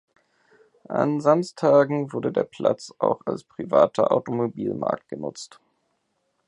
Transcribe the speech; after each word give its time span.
An 0.89 1.19
Samstagen 1.21 2.11
wurde 2.11 2.31
der 2.31 2.41
Platz 2.43 2.91
auch 2.97 3.21
als 3.27 3.43
privater 3.43 4.11
Automobilmarkt 4.11 5.07
genutzt. 5.09 5.59